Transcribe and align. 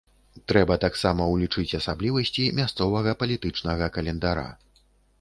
Трэба 0.51 0.77
таксама 0.85 1.27
ўлічыць 1.33 1.67
асаблівасці 1.81 2.49
мясцовага 2.63 3.17
палітычнага 3.23 3.95
календара. 3.99 4.51